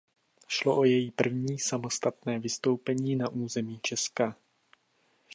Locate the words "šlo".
0.47-0.77